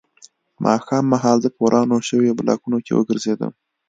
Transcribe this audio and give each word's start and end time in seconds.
ماښام 0.65 1.03
مهال 1.13 1.37
زه 1.43 1.49
په 1.55 1.59
ورانو 1.65 2.05
شویو 2.07 2.37
بلاکونو 2.39 2.77
کې 2.85 2.91
وګرځېدم 2.95 3.53